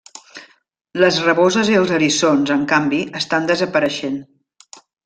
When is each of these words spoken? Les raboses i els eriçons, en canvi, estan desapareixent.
Les 1.03 1.19
raboses 1.27 1.69
i 1.75 1.79
els 1.83 1.93
eriçons, 1.99 2.55
en 2.59 2.67
canvi, 2.75 3.05
estan 3.21 3.49
desapareixent. 3.55 4.23